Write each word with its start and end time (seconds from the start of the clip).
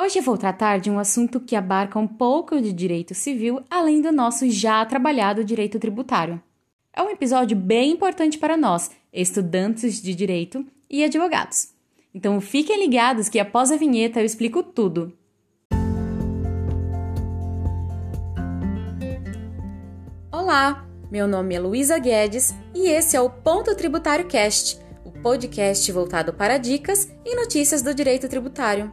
Hoje 0.00 0.20
vou 0.20 0.38
tratar 0.38 0.78
de 0.78 0.88
um 0.88 0.98
assunto 1.00 1.40
que 1.40 1.56
abarca 1.56 1.98
um 1.98 2.06
pouco 2.06 2.60
de 2.60 2.72
direito 2.72 3.16
civil, 3.16 3.60
além 3.68 4.00
do 4.00 4.12
nosso 4.12 4.48
já 4.48 4.86
trabalhado 4.86 5.42
direito 5.42 5.76
tributário. 5.80 6.40
É 6.94 7.02
um 7.02 7.10
episódio 7.10 7.56
bem 7.56 7.90
importante 7.90 8.38
para 8.38 8.56
nós, 8.56 8.92
estudantes 9.12 10.00
de 10.00 10.14
direito 10.14 10.64
e 10.88 11.02
advogados. 11.02 11.70
Então 12.14 12.40
fiquem 12.40 12.78
ligados 12.78 13.28
que 13.28 13.40
após 13.40 13.72
a 13.72 13.76
vinheta 13.76 14.20
eu 14.20 14.24
explico 14.24 14.62
tudo. 14.62 15.12
Olá, 20.30 20.86
meu 21.10 21.26
nome 21.26 21.56
é 21.56 21.58
Luísa 21.58 21.98
Guedes 21.98 22.54
e 22.72 22.88
esse 22.88 23.16
é 23.16 23.20
o 23.20 23.28
Ponto 23.28 23.74
Tributário 23.74 24.28
Cast, 24.28 24.78
o 25.04 25.10
podcast 25.10 25.90
voltado 25.90 26.32
para 26.32 26.56
dicas 26.56 27.12
e 27.24 27.34
notícias 27.34 27.82
do 27.82 27.92
direito 27.92 28.28
tributário. 28.28 28.92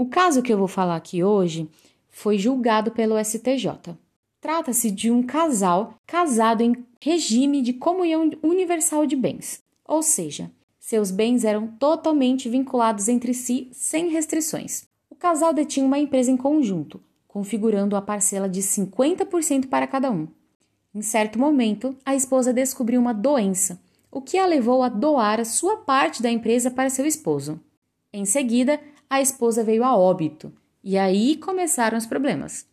O 0.00 0.06
caso 0.06 0.40
que 0.40 0.50
eu 0.50 0.56
vou 0.56 0.66
falar 0.66 0.96
aqui 0.96 1.22
hoje 1.22 1.68
foi 2.08 2.38
julgado 2.38 2.90
pelo 2.90 3.22
STJ. 3.22 3.94
Trata-se 4.40 4.90
de 4.90 5.10
um 5.10 5.22
casal 5.22 5.92
casado 6.06 6.62
em 6.62 6.74
regime 7.02 7.60
de 7.60 7.74
comunhão 7.74 8.30
universal 8.42 9.04
de 9.04 9.14
bens, 9.14 9.62
ou 9.84 10.02
seja, 10.02 10.50
seus 10.78 11.10
bens 11.10 11.44
eram 11.44 11.66
totalmente 11.66 12.48
vinculados 12.48 13.08
entre 13.08 13.34
si 13.34 13.68
sem 13.72 14.08
restrições. 14.08 14.84
O 15.10 15.14
casal 15.14 15.52
detinha 15.52 15.84
uma 15.84 15.98
empresa 15.98 16.30
em 16.30 16.36
conjunto, 16.38 16.98
configurando 17.28 17.94
a 17.94 18.00
parcela 18.00 18.48
de 18.48 18.62
50% 18.62 19.68
para 19.68 19.86
cada 19.86 20.10
um. 20.10 20.28
Em 20.94 21.02
certo 21.02 21.38
momento, 21.38 21.94
a 22.06 22.14
esposa 22.14 22.54
descobriu 22.54 23.02
uma 23.02 23.12
doença, 23.12 23.78
o 24.10 24.22
que 24.22 24.38
a 24.38 24.46
levou 24.46 24.82
a 24.82 24.88
doar 24.88 25.40
a 25.40 25.44
sua 25.44 25.76
parte 25.76 26.22
da 26.22 26.30
empresa 26.30 26.70
para 26.70 26.88
seu 26.88 27.04
esposo. 27.04 27.60
Em 28.10 28.24
seguida, 28.24 28.80
a 29.10 29.20
esposa 29.20 29.64
veio 29.64 29.82
a 29.82 29.96
óbito 29.96 30.52
e 30.84 30.96
aí 30.96 31.36
começaram 31.36 31.98
os 31.98 32.06
problemas. 32.06 32.64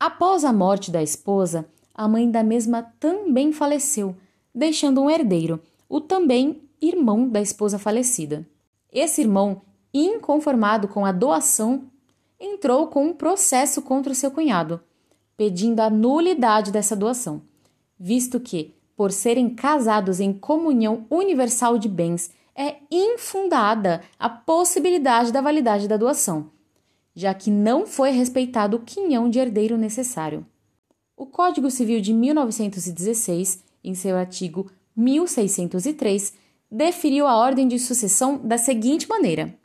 Após 0.00 0.42
a 0.42 0.52
morte 0.52 0.90
da 0.90 1.02
esposa, 1.02 1.68
a 1.94 2.08
mãe 2.08 2.30
da 2.30 2.42
mesma 2.42 2.82
também 2.98 3.52
faleceu, 3.52 4.16
deixando 4.54 5.02
um 5.02 5.10
herdeiro, 5.10 5.60
o 5.86 6.00
também 6.00 6.62
irmão 6.80 7.28
da 7.28 7.40
esposa 7.40 7.78
falecida. 7.78 8.48
Esse 8.90 9.20
irmão, 9.20 9.60
inconformado 9.92 10.88
com 10.88 11.04
a 11.04 11.12
doação, 11.12 11.90
entrou 12.40 12.86
com 12.86 13.04
um 13.06 13.12
processo 13.12 13.82
contra 13.82 14.12
o 14.12 14.16
seu 14.16 14.30
cunhado, 14.30 14.80
pedindo 15.36 15.80
a 15.80 15.90
nulidade 15.90 16.72
dessa 16.72 16.96
doação, 16.96 17.42
visto 17.98 18.40
que, 18.40 18.74
por 18.98 19.12
serem 19.12 19.48
casados 19.48 20.18
em 20.18 20.32
comunhão 20.32 21.06
universal 21.08 21.78
de 21.78 21.88
bens 21.88 22.32
é 22.52 22.78
infundada 22.90 24.02
a 24.18 24.28
possibilidade 24.28 25.30
da 25.30 25.40
validade 25.40 25.86
da 25.86 25.96
doação, 25.96 26.50
já 27.14 27.32
que 27.32 27.48
não 27.48 27.86
foi 27.86 28.10
respeitado 28.10 28.76
o 28.76 28.80
quinhão 28.80 29.30
de 29.30 29.38
herdeiro 29.38 29.78
necessário. 29.78 30.44
O 31.16 31.26
Código 31.26 31.70
Civil 31.70 32.00
de 32.00 32.12
1916, 32.12 33.62
em 33.84 33.94
seu 33.94 34.16
artigo 34.16 34.68
1603, 34.96 36.34
definiu 36.68 37.28
a 37.28 37.36
ordem 37.36 37.68
de 37.68 37.78
sucessão 37.78 38.36
da 38.38 38.58
seguinte 38.58 39.08
maneira: 39.08 39.56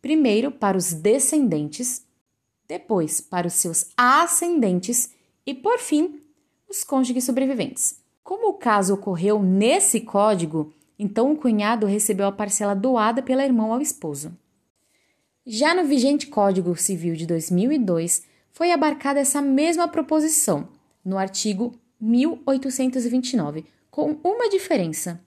primeiro 0.00 0.50
para 0.50 0.78
os 0.78 0.94
descendentes, 0.94 2.02
depois 2.66 3.20
para 3.20 3.46
os 3.46 3.52
seus 3.52 3.90
ascendentes 3.94 5.10
e, 5.44 5.52
por 5.52 5.78
fim, 5.78 6.18
os 6.66 6.82
cônjuges 6.82 7.24
sobreviventes. 7.24 8.00
Como 8.30 8.50
o 8.50 8.54
caso 8.54 8.94
ocorreu 8.94 9.42
nesse 9.42 10.02
código, 10.02 10.72
então 10.96 11.32
o 11.32 11.36
cunhado 11.36 11.84
recebeu 11.84 12.28
a 12.28 12.30
parcela 12.30 12.76
doada 12.76 13.20
pela 13.20 13.44
irmã 13.44 13.64
ao 13.72 13.80
esposo. 13.80 14.38
Já 15.44 15.74
no 15.74 15.84
vigente 15.84 16.28
Código 16.28 16.76
Civil 16.76 17.16
de 17.16 17.26
2002, 17.26 18.22
foi 18.52 18.70
abarcada 18.70 19.18
essa 19.18 19.42
mesma 19.42 19.88
proposição, 19.88 20.68
no 21.04 21.18
artigo 21.18 21.74
1829, 22.00 23.64
com 23.90 24.16
uma 24.22 24.48
diferença. 24.48 25.20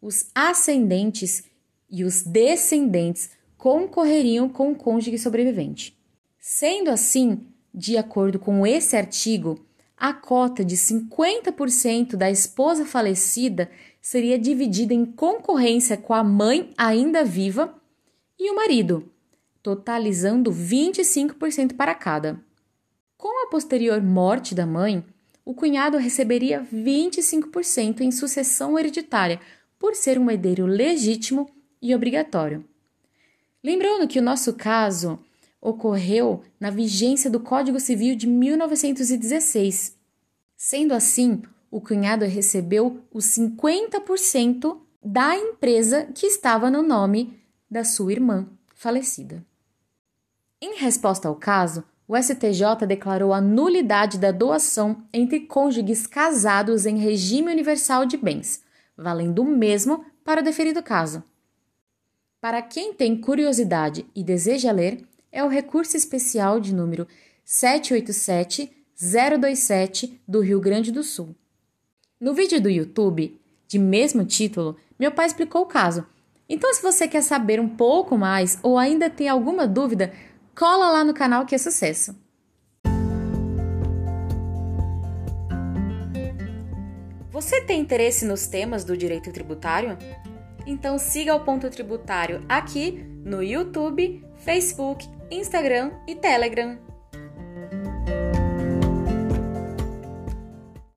Os 0.00 0.30
ascendentes 0.32 1.42
e 1.90 2.04
os 2.04 2.22
descendentes 2.22 3.28
concorreriam 3.58 4.48
com 4.48 4.70
o 4.70 4.76
cônjuge 4.76 5.18
sobrevivente. 5.18 5.98
Sendo 6.38 6.90
assim, 6.90 7.40
de 7.74 7.96
acordo 7.96 8.38
com 8.38 8.64
esse 8.64 8.96
artigo, 8.96 9.65
a 9.96 10.12
cota 10.12 10.64
de 10.64 10.76
50% 10.76 12.16
da 12.16 12.30
esposa 12.30 12.84
falecida 12.84 13.70
seria 14.00 14.38
dividida 14.38 14.92
em 14.92 15.06
concorrência 15.06 15.96
com 15.96 16.12
a 16.12 16.22
mãe 16.22 16.70
ainda 16.76 17.24
viva 17.24 17.74
e 18.38 18.50
o 18.50 18.54
marido, 18.54 19.10
totalizando 19.62 20.52
25% 20.52 21.74
para 21.74 21.94
cada. 21.94 22.38
Com 23.16 23.46
a 23.46 23.50
posterior 23.50 24.00
morte 24.02 24.54
da 24.54 24.66
mãe, 24.66 25.02
o 25.44 25.54
cunhado 25.54 25.96
receberia 25.96 26.66
25% 26.72 28.00
em 28.00 28.10
sucessão 28.10 28.78
hereditária, 28.78 29.40
por 29.78 29.94
ser 29.94 30.18
um 30.18 30.30
herdeiro 30.30 30.66
legítimo 30.66 31.48
e 31.80 31.94
obrigatório. 31.94 32.64
Lembrando 33.62 34.08
que 34.08 34.18
o 34.18 34.22
nosso 34.22 34.54
caso 34.54 35.18
ocorreu 35.60 36.42
na 36.58 36.70
vigência 36.70 37.30
do 37.30 37.40
Código 37.40 37.80
Civil 37.80 38.16
de 38.16 38.26
1916. 38.26 39.96
Sendo 40.56 40.94
assim, 40.94 41.42
o 41.70 41.80
cunhado 41.80 42.24
recebeu 42.24 43.02
os 43.12 43.24
50% 43.26 44.78
da 45.04 45.36
empresa 45.36 46.08
que 46.14 46.26
estava 46.26 46.70
no 46.70 46.82
nome 46.82 47.38
da 47.70 47.84
sua 47.84 48.12
irmã 48.12 48.48
falecida. 48.74 49.44
Em 50.60 50.76
resposta 50.76 51.28
ao 51.28 51.34
caso, 51.34 51.84
o 52.08 52.16
STJ 52.16 52.86
declarou 52.86 53.32
a 53.32 53.40
nulidade 53.40 54.18
da 54.18 54.30
doação 54.30 55.04
entre 55.12 55.40
cônjuges 55.40 56.06
casados 56.06 56.86
em 56.86 56.98
regime 56.98 57.50
universal 57.50 58.06
de 58.06 58.16
bens, 58.16 58.62
valendo 58.96 59.42
o 59.42 59.44
mesmo 59.44 60.04
para 60.24 60.40
o 60.40 60.44
deferido 60.44 60.82
caso. 60.82 61.22
Para 62.40 62.62
quem 62.62 62.94
tem 62.94 63.20
curiosidade 63.20 64.06
e 64.14 64.22
deseja 64.22 64.70
ler, 64.70 65.04
é 65.36 65.44
o 65.44 65.48
recurso 65.48 65.96
especial 65.98 66.58
de 66.58 66.74
número 66.74 67.06
787-027 67.46 70.18
do 70.26 70.40
Rio 70.40 70.58
Grande 70.58 70.90
do 70.90 71.02
Sul. 71.02 71.36
No 72.18 72.32
vídeo 72.32 72.58
do 72.58 72.70
YouTube, 72.70 73.38
de 73.68 73.78
mesmo 73.78 74.24
título, 74.24 74.78
meu 74.98 75.12
pai 75.12 75.26
explicou 75.26 75.60
o 75.60 75.66
caso. 75.66 76.06
Então, 76.48 76.72
se 76.72 76.80
você 76.80 77.06
quer 77.06 77.20
saber 77.20 77.60
um 77.60 77.68
pouco 77.68 78.16
mais 78.16 78.58
ou 78.62 78.78
ainda 78.78 79.10
tem 79.10 79.28
alguma 79.28 79.68
dúvida, 79.68 80.10
cola 80.58 80.90
lá 80.90 81.04
no 81.04 81.12
canal 81.12 81.44
que 81.44 81.54
é 81.54 81.58
sucesso. 81.58 82.16
Você 87.30 87.60
tem 87.60 87.78
interesse 87.78 88.24
nos 88.24 88.46
temas 88.46 88.84
do 88.84 88.96
direito 88.96 89.30
tributário? 89.30 89.98
Então 90.66 90.98
siga 90.98 91.34
o 91.34 91.40
Ponto 91.40 91.68
Tributário 91.68 92.42
aqui 92.48 93.14
no 93.26 93.42
YouTube, 93.42 94.24
Facebook, 94.36 95.04
Instagram 95.30 95.90
e 96.06 96.14
Telegram. 96.14 96.85